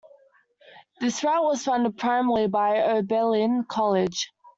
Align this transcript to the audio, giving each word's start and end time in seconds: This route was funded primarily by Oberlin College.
This 0.99 1.23
route 1.23 1.43
was 1.43 1.63
funded 1.63 1.95
primarily 1.95 2.47
by 2.47 2.81
Oberlin 2.81 3.65
College. 3.65 4.31